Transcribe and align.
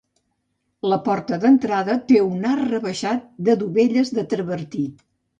La 0.91 0.97
porta 1.07 1.37
d'entrada 1.43 1.97
té 2.11 2.17
un 2.27 2.47
arc 2.51 2.63
rebaixat 2.71 3.27
de 3.49 3.55
dovelles 3.65 4.13
de 4.19 4.23
travertí. 4.33 4.87